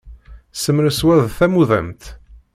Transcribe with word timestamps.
Semres 0.61 0.99
wa 1.05 1.15
d 1.23 1.25
tamudemt! 1.37 2.03